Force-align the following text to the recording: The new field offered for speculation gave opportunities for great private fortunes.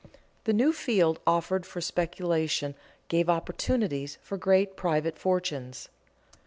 The 0.45 0.51
new 0.53 0.73
field 0.73 1.19
offered 1.27 1.63
for 1.63 1.79
speculation 1.79 2.73
gave 3.07 3.29
opportunities 3.29 4.17
for 4.23 4.35
great 4.35 4.75
private 4.75 5.15
fortunes. 5.19 5.89